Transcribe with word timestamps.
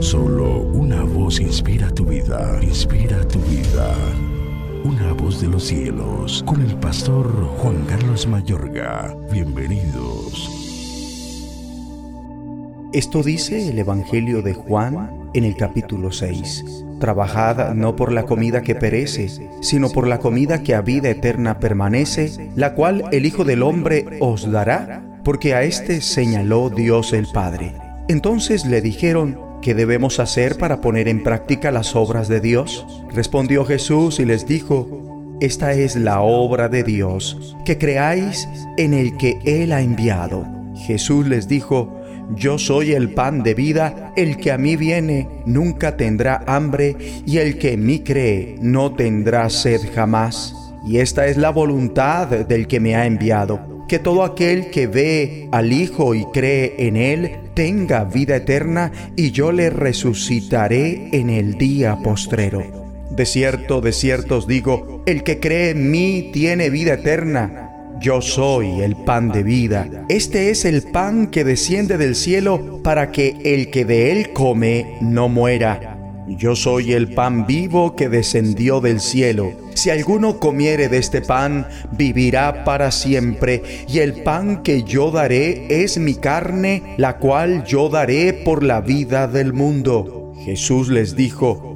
Solo 0.00 0.60
una 0.60 1.02
voz 1.02 1.40
inspira 1.40 1.88
tu 1.90 2.04
vida, 2.04 2.58
inspira 2.62 3.26
tu 3.26 3.38
vida. 3.40 3.94
Una 4.84 5.12
voz 5.14 5.40
de 5.40 5.48
los 5.48 5.64
cielos, 5.64 6.44
con 6.46 6.60
el 6.60 6.76
pastor 6.76 7.26
Juan 7.58 7.84
Carlos 7.86 8.26
Mayorga. 8.26 9.16
Bienvenidos. 9.32 10.50
Esto 12.92 13.22
dice 13.22 13.70
el 13.70 13.78
Evangelio 13.78 14.42
de 14.42 14.52
Juan 14.52 15.30
en 15.32 15.44
el 15.44 15.56
capítulo 15.56 16.12
6. 16.12 16.84
Trabajad 17.00 17.74
no 17.74 17.96
por 17.96 18.12
la 18.12 18.24
comida 18.24 18.62
que 18.62 18.74
perece, 18.74 19.28
sino 19.60 19.88
por 19.88 20.06
la 20.06 20.18
comida 20.18 20.62
que 20.62 20.74
a 20.74 20.82
vida 20.82 21.08
eterna 21.08 21.58
permanece, 21.58 22.50
la 22.54 22.74
cual 22.74 23.04
el 23.12 23.24
Hijo 23.24 23.44
del 23.44 23.62
Hombre 23.62 24.18
os 24.20 24.50
dará, 24.50 25.02
porque 25.24 25.54
a 25.54 25.62
éste 25.62 26.00
señaló 26.00 26.70
Dios 26.70 27.12
el 27.12 27.26
Padre. 27.32 27.74
Entonces 28.08 28.64
le 28.66 28.80
dijeron, 28.80 29.45
¿qué 29.66 29.74
debemos 29.74 30.20
hacer 30.20 30.58
para 30.58 30.80
poner 30.80 31.08
en 31.08 31.24
práctica 31.24 31.72
las 31.72 31.96
obras 31.96 32.28
de 32.28 32.38
Dios? 32.38 32.86
Respondió 33.12 33.64
Jesús 33.64 34.20
y 34.20 34.24
les 34.24 34.46
dijo, 34.46 35.36
esta 35.40 35.72
es 35.72 35.96
la 35.96 36.20
obra 36.20 36.68
de 36.68 36.84
Dios, 36.84 37.56
que 37.64 37.76
creáis 37.76 38.48
en 38.76 38.94
el 38.94 39.16
que 39.16 39.40
Él 39.44 39.72
ha 39.72 39.80
enviado. 39.80 40.46
Jesús 40.86 41.26
les 41.26 41.48
dijo, 41.48 42.00
yo 42.36 42.58
soy 42.58 42.92
el 42.92 43.12
pan 43.12 43.42
de 43.42 43.54
vida, 43.54 44.12
el 44.16 44.36
que 44.36 44.52
a 44.52 44.56
mí 44.56 44.76
viene 44.76 45.26
nunca 45.46 45.96
tendrá 45.96 46.44
hambre, 46.46 46.94
y 47.26 47.38
el 47.38 47.58
que 47.58 47.72
en 47.72 47.86
mí 47.86 48.04
cree 48.04 48.54
no 48.60 48.94
tendrá 48.94 49.50
sed 49.50 49.80
jamás. 49.92 50.54
Y 50.86 50.98
esta 50.98 51.26
es 51.26 51.36
la 51.36 51.50
voluntad 51.50 52.28
del 52.28 52.68
que 52.68 52.78
me 52.78 52.94
ha 52.94 53.04
enviado, 53.04 53.84
que 53.88 53.98
todo 53.98 54.22
aquel 54.22 54.70
que 54.70 54.86
ve 54.86 55.48
al 55.50 55.72
Hijo 55.72 56.14
y 56.14 56.24
cree 56.26 56.76
en 56.78 56.96
Él 56.96 57.45
tenga 57.56 58.04
vida 58.04 58.36
eterna, 58.36 58.92
y 59.16 59.32
yo 59.32 59.50
le 59.50 59.70
resucitaré 59.70 61.08
en 61.10 61.30
el 61.30 61.58
día 61.58 61.96
postrero. 62.04 62.62
De 63.10 63.26
cierto, 63.26 63.80
de 63.80 63.92
cierto 63.92 64.36
os 64.36 64.46
digo, 64.46 65.02
el 65.06 65.24
que 65.24 65.40
cree 65.40 65.70
en 65.70 65.90
mí 65.90 66.30
tiene 66.32 66.70
vida 66.70 66.94
eterna 66.94 67.66
yo 67.98 68.20
soy 68.20 68.82
el 68.82 68.94
pan 68.94 69.30
de 69.30 69.42
vida. 69.42 70.04
Este 70.08 70.50
es 70.50 70.64
el 70.64 70.82
pan 70.82 71.28
que 71.28 71.44
desciende 71.44 71.96
del 71.96 72.14
cielo 72.14 72.82
para 72.82 73.10
que 73.10 73.36
el 73.44 73.70
que 73.70 73.84
de 73.84 74.12
él 74.12 74.32
come 74.32 74.98
no 75.00 75.28
muera. 75.28 75.95
Yo 76.28 76.56
soy 76.56 76.92
el 76.92 77.14
pan 77.14 77.46
vivo 77.46 77.94
que 77.94 78.08
descendió 78.08 78.80
del 78.80 79.00
cielo. 79.00 79.52
Si 79.74 79.90
alguno 79.90 80.40
comiere 80.40 80.88
de 80.88 80.98
este 80.98 81.22
pan, 81.22 81.68
vivirá 81.92 82.64
para 82.64 82.90
siempre. 82.90 83.62
Y 83.88 84.00
el 84.00 84.24
pan 84.24 84.62
que 84.64 84.82
yo 84.82 85.12
daré 85.12 85.82
es 85.84 85.98
mi 85.98 86.14
carne, 86.14 86.94
la 86.96 87.18
cual 87.18 87.64
yo 87.64 87.88
daré 87.88 88.32
por 88.32 88.64
la 88.64 88.80
vida 88.80 89.28
del 89.28 89.52
mundo. 89.52 90.32
Jesús 90.44 90.88
les 90.88 91.14
dijo, 91.14 91.75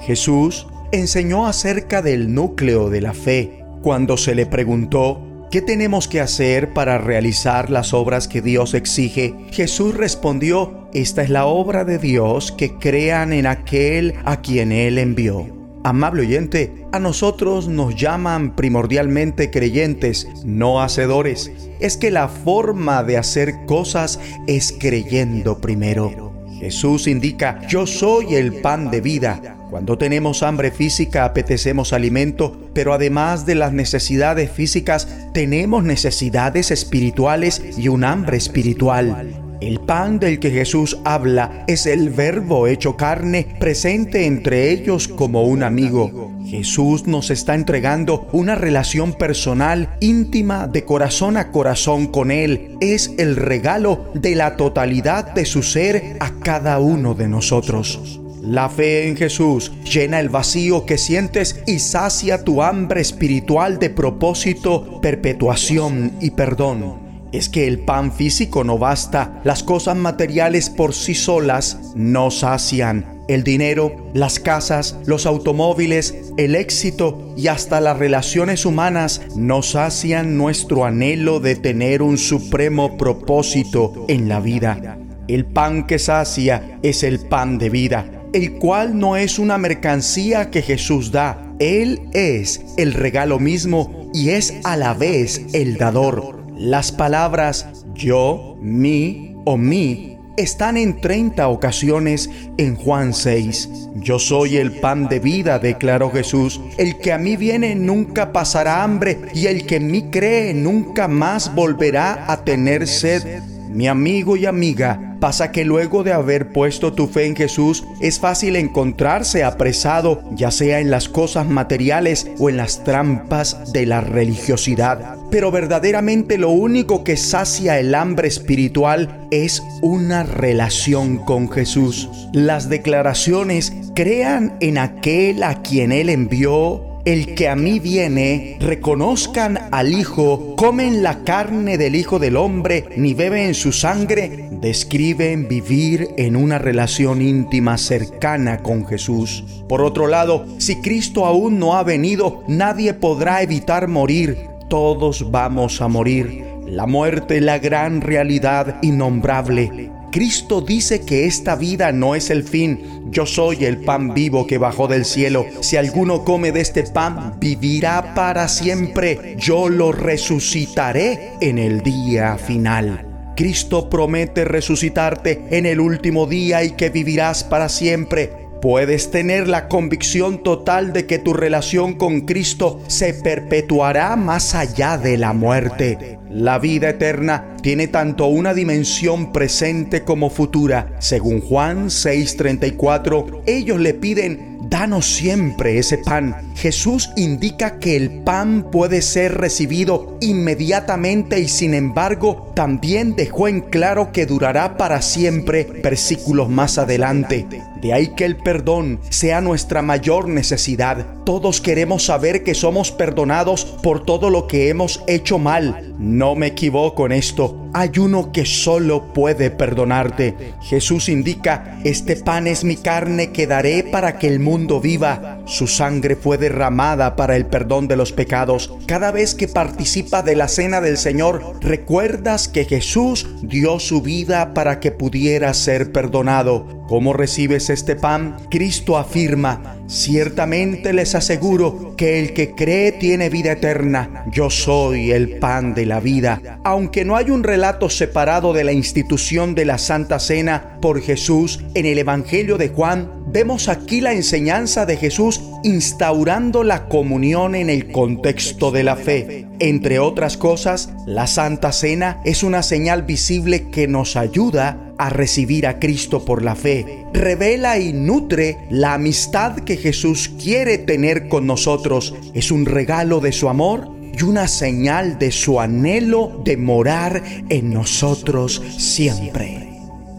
Jesús 0.00 0.66
enseñó 0.92 1.46
acerca 1.46 2.02
del 2.02 2.32
núcleo 2.34 2.90
de 2.90 3.00
la 3.00 3.12
fe 3.12 3.64
cuando 3.82 4.16
se 4.16 4.34
le 4.34 4.46
preguntó, 4.46 5.22
¿qué 5.50 5.62
tenemos 5.62 6.08
que 6.08 6.20
hacer 6.20 6.72
para 6.72 6.98
realizar 6.98 7.70
las 7.70 7.94
obras 7.94 8.28
que 8.28 8.42
Dios 8.42 8.74
exige? 8.74 9.34
Jesús 9.52 9.94
respondió, 9.94 10.88
esta 10.92 11.22
es 11.22 11.30
la 11.30 11.46
obra 11.46 11.84
de 11.84 11.98
Dios, 11.98 12.52
que 12.52 12.78
crean 12.78 13.32
en 13.32 13.46
aquel 13.46 14.14
a 14.24 14.40
quien 14.40 14.72
Él 14.72 14.98
envió. 14.98 15.46
Amable 15.84 16.22
oyente, 16.22 16.86
a 16.90 16.98
nosotros 16.98 17.68
nos 17.68 17.94
llaman 17.94 18.56
primordialmente 18.56 19.52
creyentes, 19.52 20.26
no 20.44 20.82
hacedores. 20.82 21.52
Es 21.78 21.96
que 21.96 22.10
la 22.10 22.26
forma 22.26 23.04
de 23.04 23.18
hacer 23.18 23.54
cosas 23.66 24.18
es 24.48 24.74
creyendo 24.76 25.60
primero. 25.60 26.32
Jesús 26.58 27.06
indica, 27.06 27.60
yo 27.68 27.86
soy 27.86 28.34
el 28.34 28.54
pan 28.54 28.90
de 28.90 29.00
vida. 29.00 29.55
Cuando 29.70 29.98
tenemos 29.98 30.42
hambre 30.42 30.70
física 30.70 31.24
apetecemos 31.24 31.92
alimento, 31.92 32.56
pero 32.72 32.92
además 32.92 33.46
de 33.46 33.56
las 33.56 33.72
necesidades 33.72 34.50
físicas 34.50 35.08
tenemos 35.34 35.82
necesidades 35.82 36.70
espirituales 36.70 37.62
y 37.76 37.88
un 37.88 38.04
hambre 38.04 38.36
espiritual. 38.36 39.42
El 39.60 39.80
pan 39.80 40.18
del 40.18 40.38
que 40.38 40.50
Jesús 40.50 40.98
habla 41.04 41.64
es 41.66 41.86
el 41.86 42.10
verbo 42.10 42.66
hecho 42.66 42.96
carne, 42.96 43.56
presente 43.58 44.26
entre 44.26 44.70
ellos 44.70 45.08
como 45.08 45.44
un 45.44 45.62
amigo. 45.62 46.32
Jesús 46.44 47.06
nos 47.06 47.30
está 47.30 47.54
entregando 47.54 48.28
una 48.32 48.54
relación 48.54 49.14
personal, 49.14 49.96
íntima, 50.00 50.68
de 50.68 50.84
corazón 50.84 51.36
a 51.38 51.50
corazón 51.50 52.06
con 52.06 52.30
Él. 52.30 52.76
Es 52.80 53.14
el 53.18 53.34
regalo 53.34 54.10
de 54.14 54.36
la 54.36 54.56
totalidad 54.56 55.32
de 55.34 55.44
su 55.44 55.62
ser 55.62 56.16
a 56.20 56.30
cada 56.40 56.78
uno 56.78 57.14
de 57.14 57.26
nosotros. 57.26 58.20
La 58.46 58.68
fe 58.68 59.08
en 59.08 59.16
Jesús 59.16 59.72
llena 59.82 60.20
el 60.20 60.28
vacío 60.28 60.86
que 60.86 60.98
sientes 60.98 61.60
y 61.66 61.80
sacia 61.80 62.44
tu 62.44 62.62
hambre 62.62 63.00
espiritual 63.00 63.80
de 63.80 63.90
propósito, 63.90 65.00
perpetuación 65.00 66.12
y 66.20 66.30
perdón. 66.30 67.28
Es 67.32 67.48
que 67.48 67.66
el 67.66 67.80
pan 67.80 68.12
físico 68.12 68.62
no 68.62 68.78
basta, 68.78 69.40
las 69.42 69.64
cosas 69.64 69.96
materiales 69.96 70.70
por 70.70 70.94
sí 70.94 71.16
solas 71.16 71.92
no 71.96 72.30
sacian. 72.30 73.24
El 73.26 73.42
dinero, 73.42 74.10
las 74.14 74.38
casas, 74.38 74.96
los 75.06 75.26
automóviles, 75.26 76.14
el 76.36 76.54
éxito 76.54 77.34
y 77.36 77.48
hasta 77.48 77.80
las 77.80 77.98
relaciones 77.98 78.64
humanas 78.64 79.22
no 79.34 79.62
sacian 79.62 80.38
nuestro 80.38 80.84
anhelo 80.84 81.40
de 81.40 81.56
tener 81.56 82.00
un 82.00 82.16
supremo 82.16 82.96
propósito 82.96 84.04
en 84.06 84.28
la 84.28 84.38
vida. 84.38 84.98
El 85.26 85.46
pan 85.46 85.88
que 85.88 85.98
sacia 85.98 86.78
es 86.84 87.02
el 87.02 87.18
pan 87.18 87.58
de 87.58 87.70
vida 87.70 88.15
el 88.36 88.52
cual 88.58 88.98
no 88.98 89.16
es 89.16 89.38
una 89.38 89.56
mercancía 89.56 90.50
que 90.50 90.60
Jesús 90.60 91.10
da. 91.10 91.42
Él 91.58 92.02
es 92.12 92.60
el 92.76 92.92
regalo 92.92 93.38
mismo 93.38 94.10
y 94.12 94.28
es 94.30 94.52
a 94.64 94.76
la 94.76 94.92
vez 94.92 95.40
el 95.54 95.78
dador. 95.78 96.44
Las 96.54 96.92
palabras 96.92 97.66
yo, 97.94 98.58
mi 98.60 99.34
o 99.46 99.56
mi 99.56 100.18
están 100.36 100.76
en 100.76 101.00
30 101.00 101.48
ocasiones 101.48 102.28
en 102.58 102.76
Juan 102.76 103.14
6. 103.14 103.70
Yo 103.94 104.18
soy 104.18 104.58
el 104.58 104.72
pan 104.80 105.08
de 105.08 105.18
vida, 105.18 105.58
declaró 105.58 106.10
Jesús. 106.10 106.60
El 106.76 106.98
que 106.98 107.14
a 107.14 107.18
mí 107.18 107.36
viene 107.36 107.74
nunca 107.74 108.34
pasará 108.34 108.82
hambre 108.82 109.18
y 109.32 109.46
el 109.46 109.64
que 109.64 109.76
en 109.76 109.90
mí 109.90 110.10
cree 110.10 110.52
nunca 110.52 111.08
más 111.08 111.54
volverá 111.54 112.30
a 112.30 112.44
tener 112.44 112.86
sed. 112.86 113.40
Mi 113.70 113.88
amigo 113.88 114.36
y 114.36 114.44
amiga, 114.44 115.05
pasa 115.20 115.52
que 115.52 115.64
luego 115.64 116.04
de 116.04 116.12
haber 116.12 116.52
puesto 116.52 116.92
tu 116.92 117.06
fe 117.06 117.26
en 117.26 117.36
Jesús, 117.36 117.84
es 118.00 118.20
fácil 118.20 118.56
encontrarse 118.56 119.44
apresado, 119.44 120.22
ya 120.32 120.50
sea 120.50 120.80
en 120.80 120.90
las 120.90 121.08
cosas 121.08 121.46
materiales 121.46 122.30
o 122.38 122.50
en 122.50 122.56
las 122.56 122.84
trampas 122.84 123.72
de 123.72 123.86
la 123.86 124.00
religiosidad. 124.00 125.16
Pero 125.30 125.50
verdaderamente 125.50 126.38
lo 126.38 126.50
único 126.50 127.04
que 127.04 127.16
sacia 127.16 127.78
el 127.78 127.94
hambre 127.94 128.28
espiritual 128.28 129.26
es 129.30 129.62
una 129.82 130.22
relación 130.22 131.18
con 131.18 131.50
Jesús. 131.50 132.08
Las 132.32 132.68
declaraciones 132.68 133.72
crean 133.94 134.56
en 134.60 134.78
aquel 134.78 135.42
a 135.42 135.62
quien 135.62 135.92
Él 135.92 136.10
envió 136.10 136.95
el 137.06 137.36
que 137.36 137.48
a 137.48 137.54
mí 137.54 137.78
viene, 137.78 138.56
reconozcan 138.58 139.68
al 139.70 139.94
Hijo, 139.94 140.56
comen 140.56 141.04
la 141.04 141.22
carne 141.22 141.78
del 141.78 141.94
Hijo 141.94 142.18
del 142.18 142.36
Hombre, 142.36 142.84
ni 142.96 143.14
beben 143.14 143.54
su 143.54 143.70
sangre, 143.70 144.48
describen 144.50 145.46
vivir 145.46 146.08
en 146.16 146.34
una 146.34 146.58
relación 146.58 147.22
íntima 147.22 147.78
cercana 147.78 148.58
con 148.58 148.84
Jesús. 148.86 149.44
Por 149.68 149.82
otro 149.82 150.08
lado, 150.08 150.46
si 150.58 150.80
Cristo 150.80 151.26
aún 151.26 151.60
no 151.60 151.76
ha 151.76 151.84
venido, 151.84 152.42
nadie 152.48 152.92
podrá 152.92 153.40
evitar 153.40 153.86
morir. 153.86 154.36
Todos 154.68 155.30
vamos 155.30 155.80
a 155.80 155.86
morir. 155.86 156.55
La 156.66 156.86
muerte 156.86 157.40
la 157.40 157.60
gran 157.60 158.00
realidad 158.00 158.78
innombrable. 158.82 159.92
Cristo 160.10 160.60
dice 160.60 161.02
que 161.02 161.26
esta 161.26 161.54
vida 161.54 161.92
no 161.92 162.14
es 162.16 162.30
el 162.30 162.42
fin. 162.42 163.04
Yo 163.10 163.24
soy 163.24 163.64
el 163.64 163.78
pan 163.78 164.14
vivo 164.14 164.46
que 164.46 164.58
bajó 164.58 164.88
del 164.88 165.04
cielo. 165.04 165.46
Si 165.60 165.76
alguno 165.76 166.24
come 166.24 166.50
de 166.50 166.62
este 166.62 166.82
pan, 166.82 167.34
vivirá 167.38 168.14
para 168.14 168.48
siempre. 168.48 169.36
Yo 169.38 169.68
lo 169.68 169.92
resucitaré 169.92 171.32
en 171.40 171.58
el 171.58 171.82
día 171.82 172.36
final. 172.36 173.32
Cristo 173.36 173.88
promete 173.88 174.44
resucitarte 174.44 175.44
en 175.50 175.66
el 175.66 175.78
último 175.78 176.26
día 176.26 176.64
y 176.64 176.72
que 176.72 176.90
vivirás 176.90 177.44
para 177.44 177.68
siempre. 177.68 178.45
Puedes 178.60 179.10
tener 179.10 179.48
la 179.48 179.68
convicción 179.68 180.42
total 180.42 180.92
de 180.92 181.06
que 181.06 181.18
tu 181.18 181.32
relación 181.34 181.94
con 181.94 182.22
Cristo 182.22 182.80
se 182.86 183.14
perpetuará 183.14 184.16
más 184.16 184.54
allá 184.54 184.98
de 184.98 185.18
la 185.18 185.32
muerte. 185.32 186.18
La 186.30 186.58
vida 186.58 186.90
eterna 186.90 187.56
tiene 187.62 187.86
tanto 187.86 188.26
una 188.26 188.54
dimensión 188.54 189.32
presente 189.32 190.02
como 190.02 190.30
futura. 190.30 190.96
Según 190.98 191.40
Juan 191.40 191.90
6:34, 191.90 193.42
ellos 193.46 193.78
le 193.78 193.94
piden 193.94 194.56
danos 194.68 195.06
siempre 195.06 195.78
ese 195.78 195.98
pan. 195.98 196.52
Jesús 196.56 197.10
indica 197.16 197.78
que 197.78 197.96
el 197.96 198.22
pan 198.24 198.70
puede 198.70 199.02
ser 199.02 199.34
recibido 199.34 200.18
inmediatamente 200.20 201.40
y 201.40 201.48
sin 201.48 201.74
embargo 201.74 202.52
también 202.54 203.14
dejó 203.14 203.48
en 203.48 203.60
claro 203.60 204.12
que 204.12 204.26
durará 204.26 204.76
para 204.76 205.02
siempre 205.02 205.64
versículos 205.82 206.48
más 206.48 206.78
adelante. 206.78 207.46
De 207.86 207.92
ahí 207.92 208.08
que 208.16 208.24
el 208.24 208.36
perdón 208.36 208.98
sea 209.10 209.40
nuestra 209.40 209.80
mayor 209.80 210.26
necesidad. 210.26 211.06
Todos 211.24 211.60
queremos 211.60 212.02
saber 212.02 212.42
que 212.42 212.56
somos 212.56 212.90
perdonados 212.90 213.64
por 213.64 214.04
todo 214.04 214.28
lo 214.28 214.48
que 214.48 214.70
hemos 214.70 215.04
hecho 215.06 215.38
mal. 215.38 215.94
No 215.96 216.34
me 216.34 216.48
equivoco 216.48 217.06
en 217.06 217.12
esto. 217.12 217.68
Hay 217.74 217.92
uno 218.00 218.32
que 218.32 218.44
solo 218.44 219.12
puede 219.12 219.52
perdonarte. 219.52 220.54
Jesús 220.62 221.08
indica, 221.08 221.78
este 221.84 222.16
pan 222.16 222.48
es 222.48 222.64
mi 222.64 222.74
carne 222.74 223.30
que 223.30 223.46
daré 223.46 223.84
para 223.84 224.18
que 224.18 224.26
el 224.26 224.40
mundo 224.40 224.80
viva. 224.80 225.35
Su 225.46 225.68
sangre 225.68 226.16
fue 226.16 226.38
derramada 226.38 227.14
para 227.14 227.36
el 227.36 227.46
perdón 227.46 227.86
de 227.86 227.94
los 227.94 228.10
pecados. 228.10 228.74
Cada 228.86 229.12
vez 229.12 229.36
que 229.36 229.46
participa 229.46 230.22
de 230.22 230.34
la 230.34 230.48
cena 230.48 230.80
del 230.80 230.96
Señor, 230.96 231.56
recuerdas 231.60 232.48
que 232.48 232.64
Jesús 232.64 233.28
dio 233.42 233.78
su 233.78 234.02
vida 234.02 234.54
para 234.54 234.80
que 234.80 234.90
pudiera 234.90 235.54
ser 235.54 235.92
perdonado. 235.92 236.66
¿Cómo 236.88 237.12
recibes 237.12 237.70
este 237.70 237.94
pan? 237.94 238.36
Cristo 238.50 238.96
afirma, 238.96 239.76
ciertamente 239.88 240.92
les 240.92 241.14
aseguro 241.14 241.94
que 241.96 242.20
el 242.20 242.32
que 242.32 242.54
cree 242.54 242.92
tiene 242.92 243.28
vida 243.28 243.52
eterna. 243.52 244.24
Yo 244.32 244.50
soy 244.50 245.12
el 245.12 245.38
pan 245.38 245.74
de 245.74 245.86
la 245.86 246.00
vida. 246.00 246.60
Aunque 246.64 247.04
no 247.04 247.16
hay 247.16 247.30
un 247.30 247.44
relato 247.44 247.88
separado 247.88 248.52
de 248.52 248.64
la 248.64 248.72
institución 248.72 249.54
de 249.54 249.64
la 249.64 249.78
Santa 249.78 250.18
Cena 250.18 250.78
por 250.80 251.00
Jesús 251.00 251.60
en 251.74 251.86
el 251.86 251.98
Evangelio 251.98 252.58
de 252.58 252.68
Juan, 252.68 253.15
vemos 253.36 253.68
aquí 253.68 254.00
la 254.00 254.14
enseñanza 254.14 254.86
de 254.86 254.96
Jesús 254.96 255.42
instaurando 255.62 256.64
la 256.64 256.88
comunión 256.88 257.54
en 257.54 257.68
el 257.68 257.92
contexto 257.92 258.70
de 258.70 258.82
la 258.82 258.96
fe. 258.96 259.46
Entre 259.58 259.98
otras 259.98 260.38
cosas, 260.38 260.88
la 261.04 261.26
Santa 261.26 261.70
Cena 261.72 262.22
es 262.24 262.42
una 262.42 262.62
señal 262.62 263.02
visible 263.02 263.68
que 263.68 263.88
nos 263.88 264.16
ayuda 264.16 264.94
a 264.96 265.10
recibir 265.10 265.66
a 265.66 265.78
Cristo 265.78 266.24
por 266.24 266.42
la 266.42 266.54
fe. 266.54 267.04
Revela 267.12 267.78
y 267.78 267.92
nutre 267.92 268.56
la 268.70 268.94
amistad 268.94 269.56
que 269.56 269.76
Jesús 269.76 270.30
quiere 270.42 270.78
tener 270.78 271.28
con 271.28 271.46
nosotros. 271.46 272.14
Es 272.32 272.50
un 272.50 272.64
regalo 272.64 273.20
de 273.20 273.32
su 273.32 273.50
amor 273.50 273.90
y 274.18 274.22
una 274.22 274.48
señal 274.48 275.18
de 275.18 275.30
su 275.30 275.60
anhelo 275.60 276.40
de 276.42 276.56
morar 276.56 277.22
en 277.50 277.70
nosotros 277.70 278.62
siempre. 278.78 279.68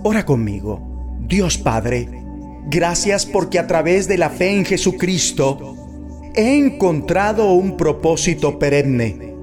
Ora 0.04 0.24
conmigo. 0.24 0.84
Dios 1.28 1.58
Padre, 1.58 2.27
gracias 2.70 3.26
porque 3.26 3.60
a 3.60 3.68
través 3.68 4.08
de 4.08 4.18
la 4.18 4.30
fe 4.30 4.52
en 4.52 4.66
Jesucristo 4.66 5.76
he 6.36 6.58
encontrado 6.58 7.52
un 7.54 7.78
propósito 7.78 8.60
perenne, 8.60 9.34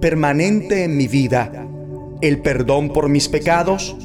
permanente 0.00 0.84
en 0.84 0.96
mi 0.96 1.08
vida, 1.08 1.66
el 2.20 2.40
perdón 2.40 2.92
por 2.92 3.08
mis 3.08 3.28
pecados, 3.28 3.96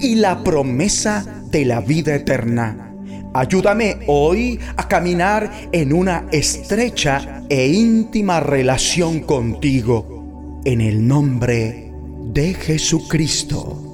y 0.00 0.16
la 0.16 0.42
promesa 0.42 1.42
de 1.50 1.64
la 1.64 1.80
vida 1.80 2.14
eterna. 2.14 2.92
Ayúdame 3.32 3.98
hoy 4.06 4.60
a 4.76 4.86
caminar 4.86 5.50
en 5.72 5.92
una 5.92 6.26
estrecha 6.30 7.42
e 7.48 7.66
íntima 7.66 8.40
relación 8.40 9.20
contigo. 9.20 10.60
En 10.64 10.80
el 10.80 11.06
nombre 11.06 11.92
de 12.32 12.54
Jesucristo. 12.54 13.93